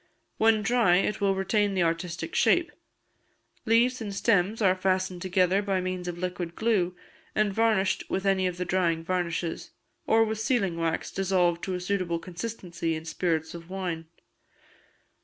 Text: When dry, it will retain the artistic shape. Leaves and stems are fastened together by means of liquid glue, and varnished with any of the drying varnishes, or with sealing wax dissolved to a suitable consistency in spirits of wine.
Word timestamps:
When 0.39 0.63
dry, 0.63 0.95
it 0.95 1.21
will 1.21 1.35
retain 1.35 1.75
the 1.75 1.83
artistic 1.83 2.33
shape. 2.33 2.71
Leaves 3.67 4.01
and 4.01 4.11
stems 4.15 4.59
are 4.59 4.73
fastened 4.73 5.21
together 5.21 5.61
by 5.61 5.79
means 5.79 6.07
of 6.07 6.17
liquid 6.17 6.55
glue, 6.55 6.95
and 7.35 7.53
varnished 7.53 8.09
with 8.09 8.25
any 8.25 8.47
of 8.47 8.57
the 8.57 8.65
drying 8.65 9.03
varnishes, 9.03 9.69
or 10.07 10.23
with 10.25 10.39
sealing 10.39 10.75
wax 10.77 11.11
dissolved 11.11 11.63
to 11.65 11.75
a 11.75 11.79
suitable 11.79 12.17
consistency 12.17 12.95
in 12.95 13.05
spirits 13.05 13.53
of 13.53 13.69
wine. 13.69 14.05